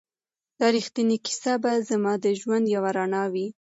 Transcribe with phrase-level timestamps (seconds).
[0.59, 3.47] دا ریښتینې کیسه به زما د ژوند یوه رڼا وي.